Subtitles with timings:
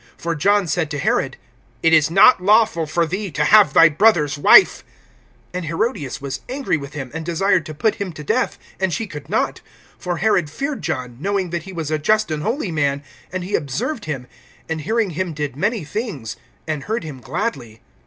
[0.17, 1.37] (18)For John said to Herod:
[1.83, 4.83] It is not lawful for thee to have thy brother's wife.
[5.53, 9.05] (19)And Herodias was angry with him, and desired to put him to death; and she
[9.05, 9.61] could not,
[10.03, 13.53] (20)for Herod feared John, knowing that he was a just and holy man; and he
[13.53, 14.25] observed him[6:20],
[14.69, 16.35] and hearing him did many things,
[16.67, 17.81] and heard him gladly.